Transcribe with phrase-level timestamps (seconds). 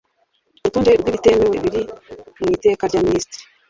[0.59, 1.81] urutonde rw’ibitemewe biri
[2.39, 3.43] mu iteka rya minisitiri